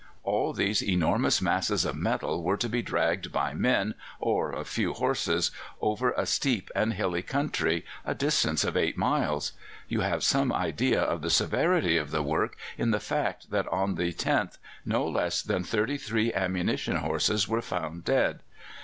[0.23, 4.93] All these enormous masses of metal were to be dragged by men or a few
[4.93, 9.51] horses over a steep and hilly country a distance of eight miles.
[9.87, 13.93] You have some idea of the severity of the work in the fact that on
[13.93, 18.39] the 10th no less than thirty three ammunition horses were found dead.